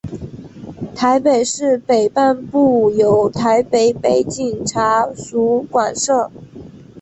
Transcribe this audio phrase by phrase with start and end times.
[0.95, 6.31] 台北市北半部由台北北警察署管辖。